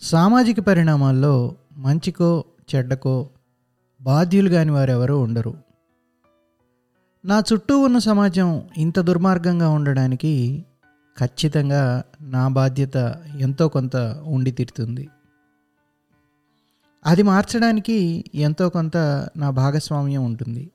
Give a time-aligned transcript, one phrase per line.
[0.00, 3.30] సామాజిక పరిణామాల్లో మంచికో చెడ్డకో
[4.00, 5.54] బాధ్యులు కాని వారెవరూ ఉండరు.
[7.24, 10.64] నా చుట్టూ ఉన్న సమాజం ఇంత దుర్మార్గంగా ఉండడానికి
[11.18, 15.08] ఖచ్చితంగా నా బాధ్యత ఎంతో కొంత ఉండి తీరుతుంది.
[17.06, 18.96] అది మార్చడానికి ఎంతో కొంత
[19.36, 20.70] నా భాగస్వామ్యం ఉంటుంది.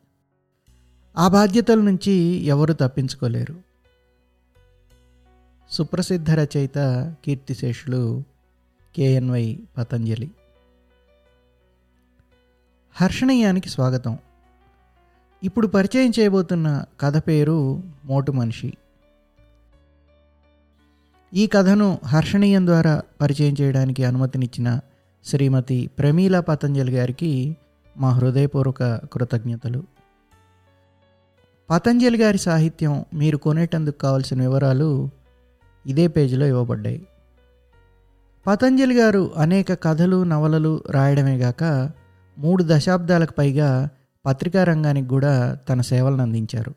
[1.18, 2.12] ఆ బాధ్యతల నుంచి
[2.46, 3.62] ఎవరు తప్పించుకోలేరు.
[5.72, 6.78] సుప్రసిద్ధ రచయిత
[7.26, 8.33] కీర్తిశేషులు
[8.96, 10.32] కేఎన్వై పతంజలి.
[12.96, 14.18] హర్షణీయానికి స్వాగతం.
[15.44, 18.74] ఇప్పుడు పరిచయం చేయబోతున్న కథ పేరు మోటు మనిషి.
[21.34, 24.80] ఈ కథను హర్షణీయం ద్వారా పరిచయం చేయడానికి అనుమతినిచ్చిన
[25.26, 27.58] శ్రీమతి ప్రమీల పతంజలి గారికి
[27.98, 29.84] మా హృదయపూర్వక కృతజ్ఞతలు.
[31.70, 35.10] పతంజలి గారి సాహిత్యం మీరు కొనేటందుకు కావాల్సిన వివరాలు
[35.86, 37.08] ఇదే పేజీలో ఇవ్వబడ్డాయి.
[38.46, 41.92] పతంజలి గారు అనేక కథలు నవలలు రాయడమే గాక
[42.38, 43.90] మూడు దశాబ్దాలకు పైగా
[44.26, 46.74] పత్రికా రంగానికి కూడా తన సేవలను అందించారు.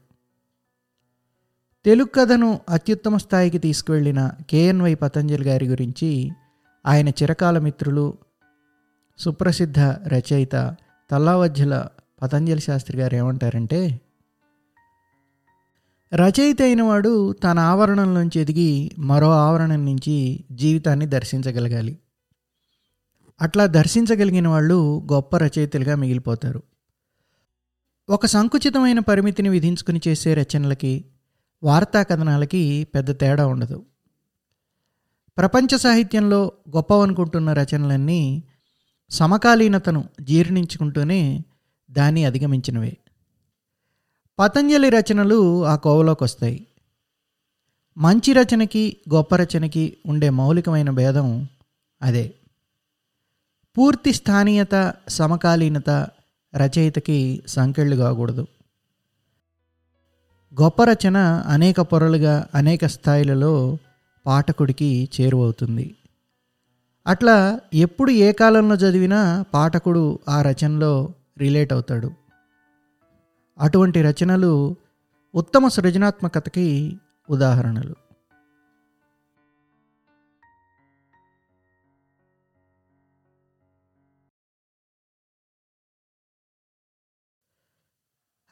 [1.84, 6.31] తెలుగు కథను అత్యుత్తమ స్థాయికి తీసుకువెళ్ళిన కేఎన్వై పతంజలి గారి గురించి
[6.86, 8.14] ఆయన చిరకాల మిత్రులు
[9.19, 10.77] సుప్రసిద్ధ రచయిత
[11.11, 11.86] తల్లావజ్జల
[12.23, 14.01] పతంజలి శాస్త్రి గారు ఏమంటారంటే
[16.15, 21.98] రచయిత అయినవాడు తన ఆవరణంలోంచి ఎదిగి మరో ఆవరణం నుంచి జీవితాన్ని దర్శించగలగాలి.
[23.41, 26.63] అట్లా దర్శించగలిగిన వాళ్ళు గొప్ప రచయితలుగా మిగిలిపోతారు.
[28.09, 31.05] ఒక సంకుచితమైన పరిమితిని విధించుకుని చేసే రచనలకి
[31.63, 33.85] వార్తా కథనాలకి పెద్ద తేడా ఉండదు.
[35.39, 38.43] ప్రపంచ సాహిత్యంలో గొప్పవనుకుంటున్న రచనలన్నీ
[39.11, 41.45] సమకాలీనతను జీర్ణించుకుంటూనే
[41.91, 42.97] దాన్ని అధిగమించినవే.
[44.39, 46.67] పతంజలి రచనలు ఆ కోవలోకి వస్తాయి.
[47.98, 51.48] మంచి రచనకి గొప్ప రచనకి ఉండే మౌలికమైన భేదం
[52.03, 52.34] అదే.
[53.79, 55.91] పూర్తి స్థానీయత సమకాలీనత
[56.57, 58.47] రచయితకి సంకెళ్ళు కాకూడదు.
[60.63, 61.17] గొప్ప రచన
[61.47, 63.79] అనేక పొరలుగా అనేక స్థాయిలలో
[64.27, 65.97] పాఠకుడికి చేరువవుతుంది.
[67.07, 72.26] అట్లా ఎప్పుడు ఏ కాలంలో చదివినా పాఠకుడు ఆ రచనలో రిలేట్ అవుతాడు.
[73.58, 74.77] అటువంటి రచనలు
[75.34, 76.98] ఉత్తమ సృజనాత్మకతకి
[77.30, 77.94] ఉదాహరణలు.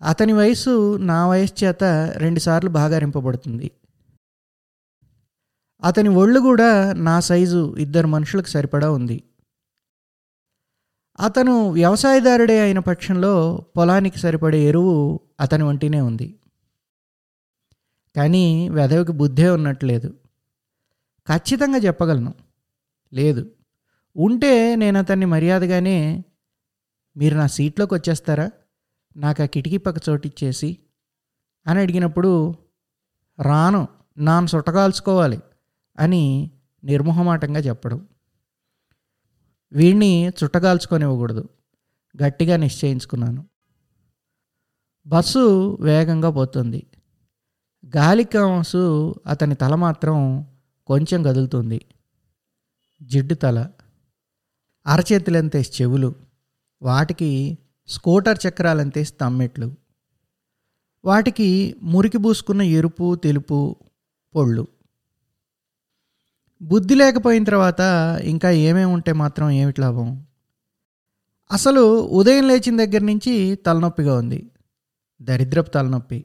[0.03, 1.84] అతని వయసు నా వయసు చేత
[2.16, 3.71] రెండుసార్లు బాగారింపబడుతుంది.
[5.84, 9.22] అతని ఒళ్ళు కూడా నా సైజు ఇద్దరు మనుషులకు సరిపడా ఉంది.
[11.21, 16.39] అతను వ్యవసాయదారుడే అయిన పక్షంలో పొలానికి సరిపడే ఎరువు అతని వంటినే ఉంది.
[18.17, 20.09] కానీ వెధవికి బుద్ధే ఉన్నట్లేదు.
[21.29, 22.35] ఖచ్చితంగా చెప్పగలను.
[23.13, 23.51] లేదు.
[24.17, 26.25] ఉంటే నేను అతన్ని మర్యాదగానే
[27.17, 28.51] మీరు నా సీట్లోకి వచ్చేస్తారా?
[29.17, 30.79] నాకు ఆ కిటికీ పక్క చోటిచ్చేసి
[31.67, 32.55] అని అడిగినప్పుడు
[33.43, 33.89] రాను
[34.19, 35.41] నాను సుట్టకాల్చుకోవాలి
[35.99, 36.51] అని
[36.85, 38.09] నిర్మోహమాటంగా చెప్పడం.
[39.75, 41.49] వీడిని చుట్టగాల్చుకొనివ్వకూడదు.
[42.23, 43.45] గట్టిగా నిశ్చయించుకున్నాను.
[45.07, 46.87] బస్సు వేగంగా పోతుంది.
[47.97, 50.47] గాలి కామసు అతని తల మాత్రం
[50.87, 51.84] కొంచెం కదులుతుంది.
[53.03, 53.71] జిడ్డు తల.
[54.87, 56.15] అరచేతులంతే చెవులు.
[56.83, 59.75] వాటికి స్కూటర్ చక్రాలంతే తమ్మెట్లు
[61.05, 63.77] వాటికి మురికి పూసుకున్న ఎరుపు తెలుపు
[64.34, 64.74] పొళ్ళు.
[66.65, 67.81] బుద్ధి లేకపోయిన తర్వాత
[68.23, 70.27] ఇంకా ఏమేమి ఉంటే మాత్రం ఏమిటి లాభం?
[71.53, 74.51] అసలు ఉదయం లేచిన దగ్గర నుంచి తలనొప్పిగా ఉంది.
[75.23, 76.25] దరిద్రపు తలనొప్పి.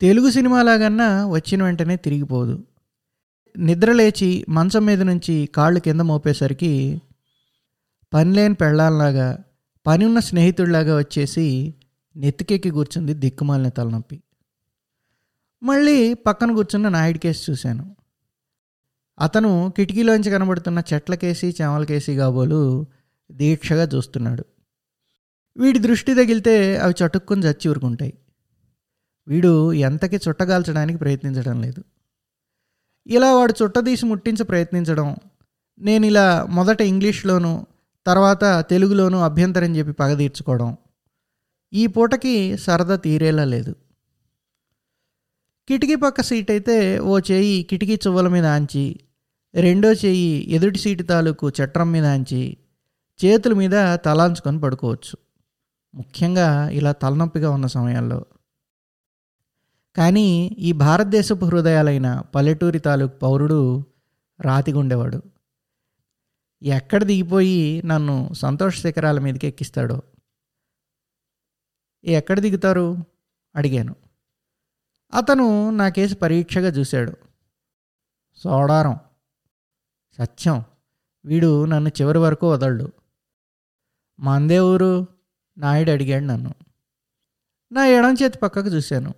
[0.00, 2.64] తెలుగు సినిమాలాగన్నా వచ్చిన వెంటనే తిరిగిపోదు.
[3.58, 7.02] నిద్ర లేచి మంచం మీద నుంచి కాళ్ళు కింద మోపేసరికి
[8.14, 9.38] పనిలేని పెళ్ళాలలాగా
[9.86, 11.74] పని ఉన్న స్నేహితుడిలాగా వచ్చేసి
[12.16, 14.22] నెత్తికెక్కి కూర్చుంది దిక్కుమాలిన తలనొప్పి.
[15.62, 17.95] మళ్ళీ పక్కన కూర్చున్న నాయుడు కేసు చూశాను.
[19.18, 22.86] అతను కిటికీలోంచి కనబడుతున్న చెట్లకేసి చేమలకేసి కాబోలు
[23.32, 24.44] దీక్షగా చూస్తున్నాడు.
[25.56, 28.18] వీడి దృష్టి తగిలితే అవి చటుక్కుని చచ్చి ఊరుకుంటాయి.
[29.28, 31.84] వీడు ఎంతకి చుట్టగాల్చడానికి ప్రయత్నించడం లేదు.
[33.06, 35.16] ఇలా వాడు చుట్టదీసి ముట్టించి ప్రయత్నించడం
[35.80, 37.66] నేను ఇలా మొదట ఇంగ్లీష్లోను
[38.06, 40.76] తర్వాత తెలుగులోనూ అభ్యంతరం చెప్పి పగ తీర్చుకోవడం
[41.72, 43.72] ఈ పూటకి సరదా తీరేలా లేదు.
[45.68, 49.00] కిటికీ పక్క సీట్ అయితే ఓ చేయి కిటికీ చువ్వల మీద ఆంచి
[49.56, 52.56] రెండో చేయి ఎదుటి సీటు తాలూకు చట్రం మీద అంచి
[53.24, 55.16] చేతుల మీద తలాంచుకొని పడుకోవచ్చు.
[55.94, 58.24] ముఖ్యంగా ఇలా తలనొప్పిగా ఉన్న సమయాల్లో.
[59.96, 63.84] కానీ ఈ భారతదేశపు హృదయాలైన పల్లెటూరి తాలూకు పౌరుడు
[64.40, 65.22] రాతిగుండేవాడు.
[66.62, 70.02] ఎక్కడ దిగిపోయి నన్ను సంతోష శిఖరాల మీదకి ఎక్కిస్తాడో?
[72.04, 72.96] ఎక్కడ దిగుతారు?
[73.56, 73.96] అడిగాను.
[75.14, 77.12] అతను నా కేసు పరీక్షగా చూశాడు.
[78.36, 78.96] సోడారం.
[80.18, 80.64] సత్యం.
[81.24, 82.92] వీడు నన్ను చివరి వరకు వదలడు.
[84.20, 85.06] మందే ఊరు
[85.58, 86.54] నాయుడు అడిగాడు నన్ను.
[87.72, 89.14] నా ఎడం చేతి పక్కకు చూశాను.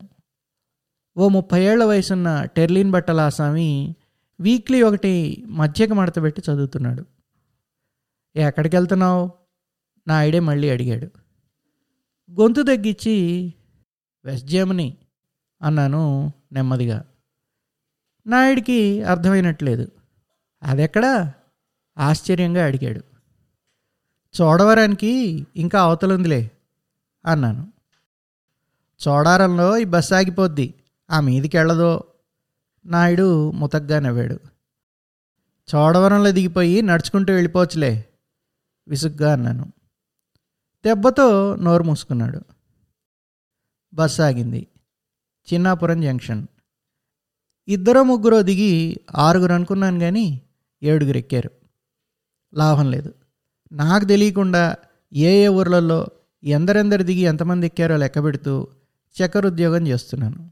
[1.17, 3.97] ఓ ముప్పై ఏళ్ళ వయసున్న టెర్లిన్ బట్టల ఆసామి
[4.41, 7.05] వీక్లీ ఒకటి మధ్యకి మడతబెట్టి చదువుతున్నాడు.
[8.37, 9.31] ఎక్కడికి వెళ్తున్నావు?
[10.09, 11.06] నా ఐడే మళ్ళీ అడిగాడు.
[12.33, 13.55] గొంతు తగ్గించి
[14.25, 14.97] వెస్ట్ జర్మనీ
[15.62, 17.05] అన్నాను నెమ్మదిగా.
[18.27, 19.98] నాయుడికి అర్థమైనట్లేదు.
[20.63, 21.33] అదెక్కడా?
[21.99, 23.01] ఆశ్చర్యంగా అడిగాడు.
[24.41, 26.51] చోడవరానికి ఇంకా అవతలుందిలే
[27.27, 27.73] అన్నాను.
[29.09, 30.75] చోడారంలో ఈ బస్సు ఆగిపోద్ది.
[31.11, 32.05] ఆ మీదికి వెళ్ళదో
[32.87, 34.39] నాయుడు ముతగ్గా నవ్వాడు.
[35.75, 38.05] చోడవరంలో దిగిపోయి నడుచుకుంటూ వెళ్ళిపోవచ్చులే?
[38.89, 39.73] విసుగ్గా అన్నాను.
[40.85, 42.41] దెబ్బతో నోరు మూసుకున్నాడు.
[43.95, 44.67] బస్సు ఆగింది.
[45.53, 46.47] చిన్నాపురం జంక్షన్.
[47.69, 50.43] ఇద్దరో ముగ్గురో దిగి ఆరుగురు అనుకున్నాను కానీ
[50.83, 51.51] ఏడుగురు ఎక్కారు.
[52.55, 53.15] లాభం లేదు.
[53.73, 54.77] నాకు తెలియకుండా
[55.13, 56.07] ఏ ఏ ఊర్లలో
[56.45, 58.67] ఎందరెందరు దిగి ఎంతమంది ఎక్కారో లెక్క పెడుతూ
[59.17, 60.51] చక్కెర ఉద్యోగం చేస్తున్నాను.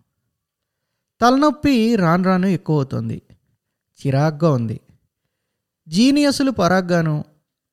[1.20, 3.22] తలనొప్పి రాను రాను ఎక్కువ అవుతుంది
[4.06, 4.80] చిరాగ్గా ఉంది.
[5.88, 7.24] జీనియస్లు పరాగ్గాను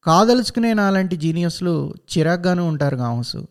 [0.04, 3.48] కాదలుచుకునే నాలాంటి జీనియస్లు చిరాగ్గాను ఉంటారు కామసు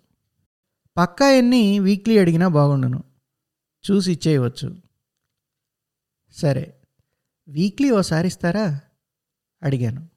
[0.97, 3.05] పక్కా ఎన్ని వీక్లీ అడిగినా బాగుండును.
[3.91, 4.77] చూసి ఇచ్చేయవచ్చు.
[6.33, 6.75] సరే.
[7.49, 8.81] వీక్లీ ఓసారి ఇస్తారా?
[9.65, 10.09] అడిగాను.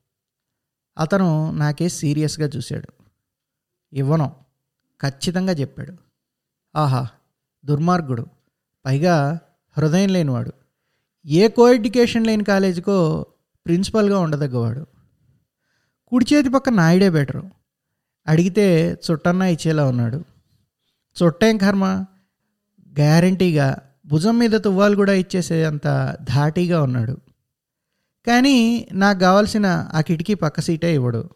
[0.98, 2.88] అతను నాకే సీరియస్గా చూశాడు.
[3.94, 4.36] ఇవ్వను.
[5.02, 5.94] ఖచ్చితంగా చెప్పాడు.
[6.76, 7.08] ఆహా
[7.66, 8.26] దుర్మార్గుడు.
[8.86, 9.40] పైగా
[9.78, 10.54] హృదయం లేనివాడు.
[11.26, 13.26] ఏ కో ఎడ్యుకేషన్ లేని కాలేజీకో
[13.66, 14.86] ప్రిన్సిపల్గా ఉండదగ్గవాడు.
[16.08, 17.52] కుడి చేతి పక్క నాయుడే బెటరు.
[18.28, 20.24] అడిగితే చుట్టన్నా ఇచ్చేలా ఉన్నాడు.
[21.24, 22.06] చుట్టేం కర్మ?
[23.00, 27.18] గ్యారంటీగా భుజం మీద తువ్వాలు కూడా ఇచ్చేసేంత ధాటీగా ఉన్నాడు.
[28.28, 31.30] కానీ నాకు కావాల్సిన ఆ కిటికీ పక్క సీటే ఇవ్వడు.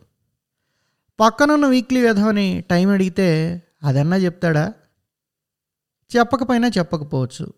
[1.19, 4.73] పక్కనున్న వీక్లీ విధవని టైం అడిగితే అదన్నా చెప్తాడా?
[6.17, 7.53] చెప్పకపోయినా చెప్పకపోవచ్చు.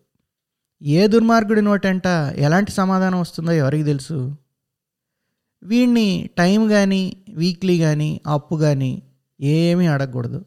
[0.82, 2.06] ఏ దుర్మార్గుడి నోటంట
[2.36, 4.36] ఎలాంటి సమాధానం వస్తుందో ఎవరికి తెలుసు?
[5.62, 9.02] వీడిని టైం కానీ వీక్లీ కానీ అప్పు కానీ
[9.40, 10.44] ఏమీ అడగకూడదు.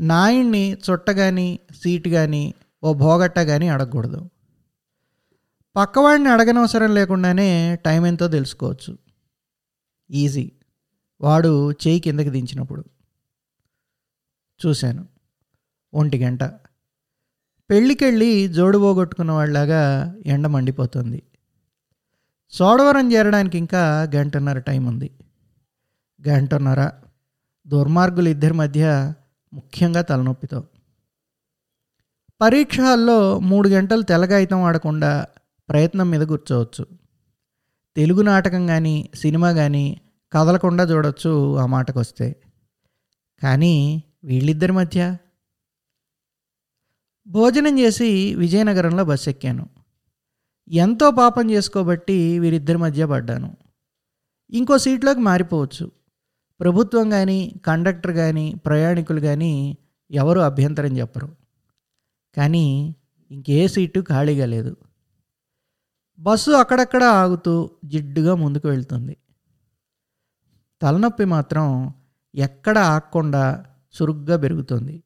[0.00, 2.54] నాయుణ్ణి చుట్ట కానీ సీటు కానీ
[2.84, 4.30] ఓ భోగట్ట కానీ అడగకూడదు.
[5.76, 8.98] పక్కవాడిని అడగనవసరం లేకుండానే టైం ఎంతో తెలుసుకోవచ్చు.
[10.10, 10.52] ఈజీ.
[11.20, 12.84] వాడు చేయి కిందకి దించినప్పుడు.
[14.66, 15.08] చూశాను.
[15.94, 16.44] ఒంటి గంట.
[17.70, 21.22] పెళ్ళికెళ్ళి జోడు పోగొట్టుకున్న వాళ్ళలాగా ఎండ మండిపోతుంది.
[22.50, 25.10] సోడవరం చేరడానికి ఇంకా గంటన్నర టైం ఉంది.
[26.28, 26.90] గంటన్నర.
[27.66, 29.12] దుర్మార్గులు ఇద్దరి మధ్య
[29.52, 30.64] ముఖ్యంగా తలనొప్పితో.
[32.40, 35.26] పరీక్ష హాల్లో మూడు గంటలు తెల్లగాయితం ఆడకుండా
[35.68, 36.86] ప్రయత్నం మీద కూర్చోవచ్చు.
[37.96, 40.00] తెలుగు నాటకం కానీ సినిమా కానీ
[40.32, 42.36] కదలకుండా చూడొచ్చు ఆ మాటకు వస్తే
[43.42, 45.16] కానీ వీళ్ళిద్దరి మధ్య?
[47.26, 49.68] భోజనం చేసి విజయనగరంలో బస్ ఎక్కాను
[50.68, 53.56] ఎంతో పాపం చేసుకోబట్టి వీరిద్దరి మధ్య పడ్డాను.
[54.50, 55.90] ఇంకో సీట్లోకి మారిపోవచ్చు.
[56.60, 59.78] ప్రభుత్వం కానీ కండక్టర్ కానీ ప్రయాణికులు కానీ
[60.10, 61.36] ఎవరు అభ్యంతరం చెప్పరు.
[62.36, 62.96] కానీ
[63.30, 64.76] ఇంకే సీటు ఖాళీగా లేదు.
[66.18, 69.16] బస్సు అక్కడక్కడ ఆగుతూ జిడ్డుగా ముందుకు వెళ్తుంది.
[70.82, 71.94] తలనొప్పి మాత్రం
[72.34, 73.64] ఎక్కడ ఆగకుండా
[74.02, 75.02] చురుగ్గా పెరుగుతుంది.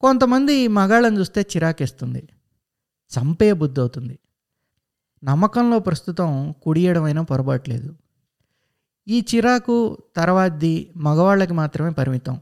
[0.00, 2.28] కొంతమంది మగాళ్ళని చూస్తే చిరాకేస్తుంది.
[3.18, 4.18] చంపే బుద్ధి అవుతుంది.
[5.24, 7.96] నమ్మకంలో ప్రస్తుతం కుడియడమైనా పొరపాట్లేదు.
[9.08, 12.40] ఈ చిరాకు తర్వాతది మగవాళ్ళకి మాత్రమే పరిమితం.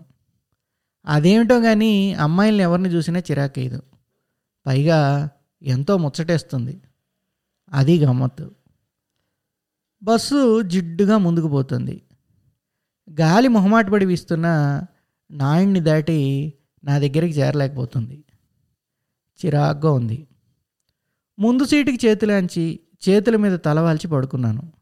[1.06, 3.82] అదేమిటో కానీ అమ్మాయిలను ఎవరిని చూసినా చిరాకేయదు.
[4.66, 5.28] పైగా
[5.62, 6.80] ఎంతో ముచ్చటేస్తుంది.
[7.72, 8.50] అది గమ్మత్తు.
[10.02, 12.02] బస్సు జిడ్డుగా ముందుకు పోతుంది.
[13.20, 14.46] గాలి మొహమాటపడి వీస్తున్న
[15.30, 16.52] నాయుడిని దాటి
[16.84, 18.24] నా దగ్గరికి చేరలేకపోతుంది.
[19.44, 20.28] చిరాగ్గా ఉంది.
[21.38, 24.72] ముందు సీటుకి చేతులాంచి చేతుల మీద తలవాల్చి పడుకున్నాను.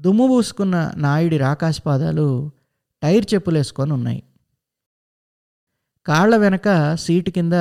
[0.00, 2.50] దుమ్ము పూసుకున్న నాయుడి రాకాశపాదాలు
[3.02, 4.22] టైర్ చెప్పులేసుకొని ఉన్నాయి.
[6.06, 7.52] కాళ్ళ వెనక సీటు కింద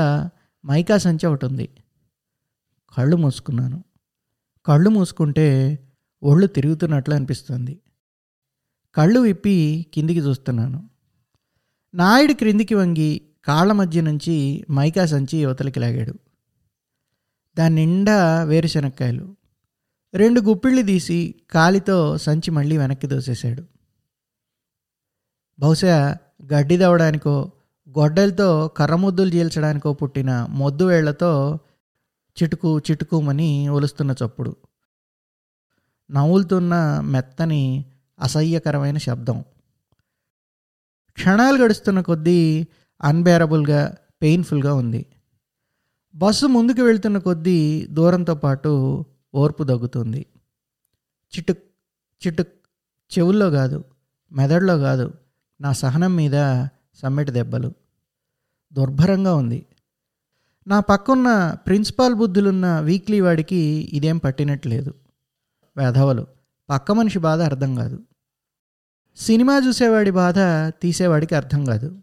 [0.66, 1.70] మైకా సంచి ఒకటి ఉంది.
[2.96, 3.84] కళ్ళు మూసుకున్నాను.
[4.66, 5.80] కళ్ళు మూసుకుంటే
[6.24, 7.82] ఒళ్ళు తిరుగుతున్నట్లు అనిపిస్తుంది.
[8.96, 10.90] కళ్ళు విప్పి కిందికి చూస్తున్నాను.
[11.94, 16.14] నాయుడు క్రిందికి వంగి కాళ్ళ మధ్య నుంచి మైకా సంచి యువతలకి లాగాడు.
[17.58, 19.38] దాని నిండా వేరుశనక్కాయలు.
[20.14, 23.64] రెండు గుప్పిళ్ళు తీసి కాలితో సంచి మళ్ళీ వెనక్కి దోసేశాడు.
[25.60, 26.18] బహుశా
[26.54, 27.52] గడ్డి దవ్వడానికో
[27.90, 31.60] గొడ్డలతో కర్రముద్దులు చీల్చడానికో పుట్టిన మొద్దు వేళ్ళతో
[32.44, 34.56] చిటుకు చిటుకుమని ఒలుస్తున్న చప్పుడు.
[36.12, 37.86] నవ్వులుతున్న మెత్తని
[38.20, 39.44] అసహ్యకరమైన శబ్దం.
[41.12, 42.68] క్షణాలు గడుస్తున్న కొద్దీ
[43.04, 45.06] అన్బేరబుల్గా పెయిన్ఫుల్గా ఉంది.
[46.15, 50.25] బస్సు ముందుకు వెళ్తున్న కొద్దీ దూరంతో పాటు ఓర్పు దగ్గుతుంది.
[51.38, 51.63] చిటుక్
[52.27, 52.54] చిటుక్
[53.18, 53.84] చెవుల్లో కాదు
[54.32, 55.13] మెదడులో కాదు
[55.62, 56.65] నా సహనం మీద
[56.96, 57.74] సమ్మెటి దెబ్బలు.
[58.74, 59.65] దుర్భరంగా ఉంది.
[60.67, 64.93] నా పక్కన్న ప్రిన్సిపాల్ బుద్ధులున్న వీక్లీ వాడికి ఇదేం పట్టినట్లేదు.
[65.77, 66.27] వేధవలు
[66.69, 68.00] పక్క మనిషి బాధ అర్థం కాదు.
[69.15, 70.39] సినిమా చూసేవాడి బాధ
[70.81, 71.98] తీసేవాడికి అర్థం కాదు.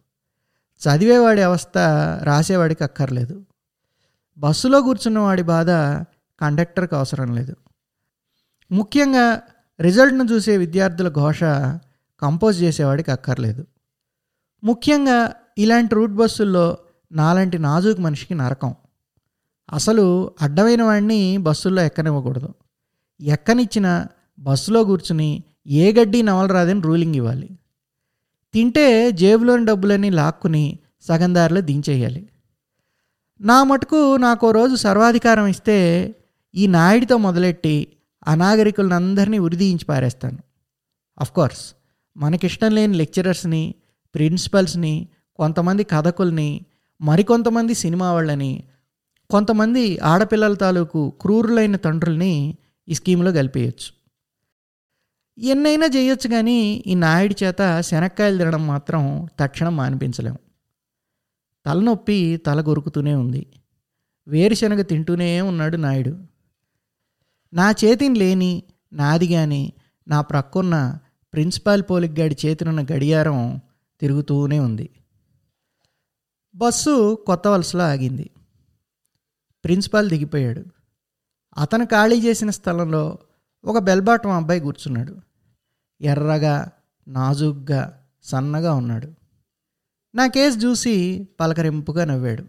[0.83, 1.78] చదివేవాడి అవస్థ
[2.23, 3.42] రాసేవాడికి అక్కర్లేదు.
[4.38, 5.71] బస్సులో కూర్చున్నవాడి బాధ
[6.40, 7.57] కండక్టర్కి అవసరం లేదు.
[8.73, 9.42] ముఖ్యంగా
[9.81, 11.40] రిజల్ట్ను చూసే విద్యార్థుల ఘోష
[12.23, 13.66] కంపోజ్ చేసేవాడికి అక్కర్లేదు.
[14.64, 16.78] ముఖ్యంగా ఇలాంటి రూట్ బస్సుల్లో
[17.12, 18.75] నాలాంటి నాజూకు మనిషికి నరకం.
[19.73, 22.54] అసలు అడ్డమైన వాడిని బస్సుల్లో ఎక్కనివ్వకూడదు.
[23.21, 24.07] ఎక్కనిచ్చిన
[24.38, 27.59] బస్సులో కూర్చుని ఏ గడ్డి నవలరాదని రూలింగ్ ఇవ్వాలి.
[28.54, 32.28] తింటే జేబులోని డబ్బులన్నీ లాక్కుని సగం దారిలో దించేయాలి.
[33.40, 36.14] నా మటుకు నాకు రోజు సర్వాధికారం ఇస్తే
[36.54, 37.88] ఈ నాయుడితో మొదలెట్టి
[38.26, 40.38] అనాగరికులందరినీ ఉరిదీయించి పారేస్తాను.
[41.21, 41.75] అఫ్కోర్స్
[42.16, 43.75] మనకిష్టం లేని లెక్చరర్స్ని
[44.14, 46.61] ప్రిన్సిపల్స్ని కొంతమంది కథకుల్ని
[47.03, 48.65] మరికొంతమంది సినిమా వాళ్ళని
[49.31, 54.03] కొంతమంది ఆడపిల్లల తాలూకు క్రూరులైన తండ్రుల్ని ఈ స్కీమ్లో కలిపేయచ్చు
[55.39, 60.37] ఎన్నైనా చేయొచ్చు కానీ ఈ నాయుడి చేత శనక్కాయలు తినడం మాత్రం తక్షణం మానిపించలేం.
[61.67, 63.47] తలనొప్పి తల కొరుకుతూనే ఉంది.
[64.29, 66.19] వేరుశనగ తింటూనే ఉన్నాడు నాయుడు.
[67.53, 69.73] నా చేతిని లేని నాది కానీ
[70.09, 70.99] నా ప్రక్కున్న
[71.33, 73.61] ప్రిన్సిపాల్ పోలిక్ గాడి చేతినున్న గడియారం
[74.01, 74.91] తిరుగుతూనే ఉంది.
[76.55, 78.31] బస్సు కొత్త వలసలో ఆగింది.
[79.65, 80.65] ప్రిన్సిపాల్ దిగిపోయాడు.
[81.59, 83.19] అతను ఖాళీ చేసిన స్థలంలో
[83.65, 85.17] ఒక బెల్బాటం అబ్బాయి కూర్చున్నాడు.
[86.01, 86.71] ఎర్రగా
[87.09, 89.13] నాజుగ్గా సన్నగా ఉన్నాడు.
[90.15, 92.45] నా కేసు చూసి పలకరింపుగా నవ్వాడు.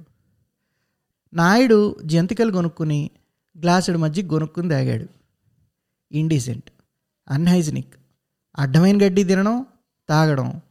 [1.33, 3.11] నాయుడు జంతికలు కొనుక్కుని
[3.61, 5.05] గ్లాసుడు మధ్య కొనుక్కుని తాగాడు.
[6.11, 6.71] ఇండీసెంట్
[7.29, 7.93] అన్హైజినిక్
[8.59, 9.65] అడ్డమైన గడ్డి తినడం
[10.09, 10.61] తాగడం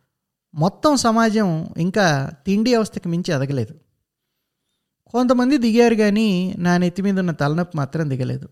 [0.54, 3.74] మొత్తం సమాజం ఇంకా తిండి అవస్థకి మించి ఎదగలేదు
[5.12, 8.48] కొంతమంది దిగారు కానీ నా నెత్తి మీద ఉన్న తలనొప్పి మాత్రం దిగలేదు.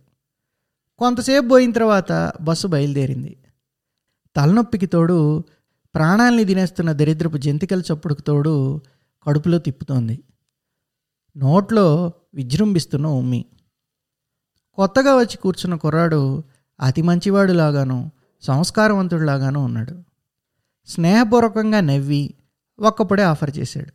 [0.99, 3.37] కొంతసేపు పోయిన తర్వాత బస్సు బయలుదేరింది.
[4.37, 5.45] తలనొప్పికి తోడు
[5.95, 8.80] ప్రాణాల్ని తినేస్తున్న దరిద్రపు జంతికల చప్పుడుకు తోడు
[9.26, 10.25] కడుపులో తిప్పుతోంది.
[11.37, 13.45] నోట్లో విజృంభిస్తున్న ఉమ్మి.
[14.76, 16.45] కొత్తగా వచ్చి కూర్చున్న కుర్రాడు
[16.80, 18.11] అతి మంచివాడులాగాను
[18.42, 20.10] సంస్కారవంతుడిలాగాను ఉన్నాడు.
[20.90, 22.35] స్నేహపూర్వకంగా నవ్వి
[22.78, 23.92] ఒక్కప్పుడే ఆఫర్ చేశాడు.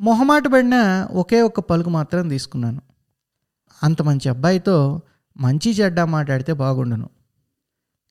[0.00, 2.82] మొహమాట పడిన ఒకే ఒక్క పలుకు మాత్రం తీసుకున్నాను.
[3.82, 5.00] అంత మంచి అబ్బాయితో
[5.36, 7.10] మంచి చెడ్డ మాట్లాడితే బాగుండును.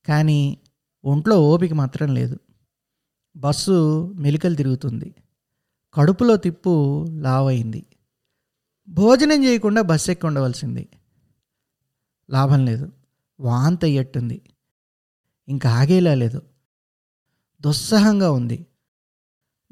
[0.08, 0.58] కానీ
[1.06, 2.40] ఒంట్లో ఓపిక మాత్రం లేదు.
[3.38, 5.16] బస్సు మెలికలు తిరుగుతుంది.
[5.94, 7.86] కడుపులో తిప్పు లావైంది.
[8.90, 10.90] భోజనం చేయకుండా బస్సు ఎక్కి ఉండవలసింది.
[12.30, 12.92] లాభం లేదు.
[13.40, 14.42] వాంత అయ్యట్టుంది
[15.48, 16.42] ఇంకా ఆగేలా లేదు.
[17.62, 18.66] దుస్సహంగా ఉంది.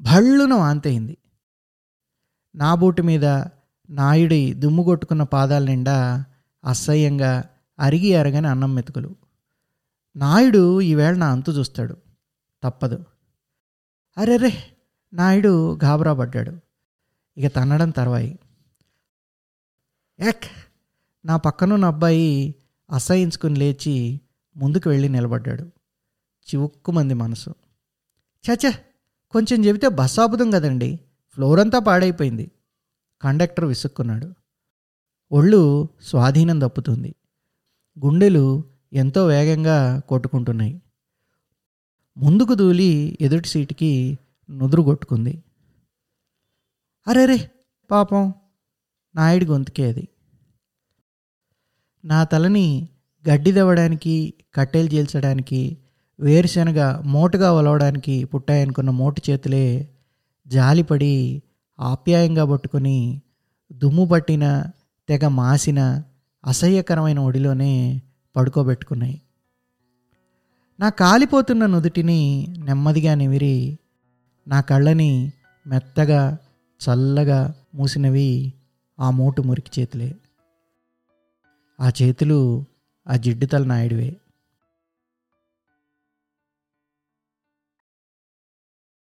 [0.00, 1.16] భళ్ళున వాంతయింది.
[2.54, 3.24] నా బూటు మీద
[3.90, 6.24] నాయుడి దుమ్ము కొట్టుకున్న పాదాల నిండా
[6.64, 7.44] అసహ్యంగా
[7.78, 9.16] అరిగి అరగని అన్నం మెతుకులు.
[10.16, 11.96] నాయుడు ఈవేళ నా అంతు చూస్తాడు.
[12.62, 13.04] తప్పదు.
[14.18, 14.52] అరెరే!
[15.12, 16.52] నాయుడు గాబరా పడ్డాడు
[17.36, 18.38] ఇక తన్నడం తర్వాయి.
[20.20, 20.44] యాక్
[21.24, 22.54] నా పక్కనున్న అబ్బాయి
[22.90, 24.20] అసహించుకుని లేచి
[24.56, 25.62] ముందుకు వెళ్ళి నిలబడ్డాడు.
[26.48, 27.54] చివుక్కుమంది మనసు.
[28.52, 28.74] చచ్చా
[29.30, 31.00] కొంచెం చెబితే బస్సు ఆపుదాం కదండి.
[31.30, 32.50] ఫ్లోర్ అంతా పాడైపోయింది.
[33.22, 34.34] కండక్టర్ విసుక్కున్నాడు.
[35.32, 37.14] ఒళ్ళు స్వాధీనం తప్పుతుంది.
[38.04, 40.82] గుండెలు ఎంతో వేగంగా కొట్టుకుంటున్నాయి.
[42.16, 44.18] ముందుకు దూలి ఎదుటి సీటుకి
[44.50, 45.44] నుదురు కొట్టుకుంది.
[47.06, 47.50] అరేరే
[47.90, 48.34] పాపం
[49.14, 50.08] నాయుడి గొంతుకే అది.
[52.04, 52.88] నా తలని
[53.28, 55.78] గడ్డి దవ్వడానికి కట్టెలు చేల్చడానికి
[56.20, 59.88] వేరుశనగ మోటుగా ఒలవడానికి పుట్టాయనుకున్న మోటు చేతులే
[60.46, 61.42] జాలిపడి
[61.80, 63.20] ఆప్యాయంగా పట్టుకొని
[63.72, 64.64] దుమ్ము పట్టిన
[65.08, 66.02] తెగ మాసిన
[66.46, 68.02] అసహ్యకరమైన ఒడిలోనే
[68.36, 69.20] పడుకోబెట్టుకున్నాయి.
[70.80, 73.78] నా కాలిపోతున్న నుదుటిని నెమ్మదిగా నివిరి
[74.48, 75.32] నా కళ్ళని
[75.66, 76.38] మెత్తగా
[76.80, 78.52] చల్లగా మూసినవి
[79.00, 80.14] ఆ మోటు మురికి చేతులే.
[81.80, 82.64] ఆ చేతులు
[83.08, 84.16] ఆ జిడ్డుతల నాయుడివే